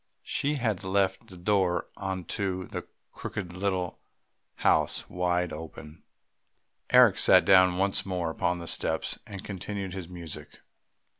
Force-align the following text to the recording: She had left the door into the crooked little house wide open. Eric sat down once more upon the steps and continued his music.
She 0.23 0.55
had 0.55 0.83
left 0.83 1.27
the 1.27 1.37
door 1.37 1.87
into 2.01 2.65
the 2.65 2.87
crooked 3.11 3.53
little 3.53 3.99
house 4.55 5.07
wide 5.07 5.53
open. 5.53 6.01
Eric 6.89 7.19
sat 7.19 7.45
down 7.45 7.77
once 7.77 8.03
more 8.03 8.31
upon 8.31 8.57
the 8.57 8.65
steps 8.65 9.19
and 9.27 9.43
continued 9.43 9.93
his 9.93 10.09
music. 10.09 10.61